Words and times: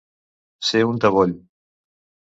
Ser 0.69 0.81
un 0.93 0.97
taboll. 1.05 1.37